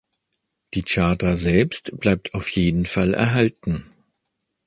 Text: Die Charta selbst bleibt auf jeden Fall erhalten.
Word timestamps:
Die 0.73 0.81
Charta 0.81 1.35
selbst 1.35 1.99
bleibt 1.99 2.33
auf 2.33 2.49
jeden 2.49 2.87
Fall 2.87 3.13
erhalten. 3.13 3.87